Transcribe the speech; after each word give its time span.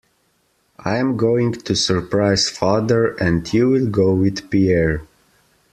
I 0.79 0.97
am 0.97 1.15
going 1.15 1.51
to 1.53 1.75
surprise 1.75 2.49
father, 2.49 3.13
and 3.17 3.53
you 3.53 3.69
will 3.69 3.85
go 3.87 4.15
with 4.15 4.49
Pierre. 4.49 5.03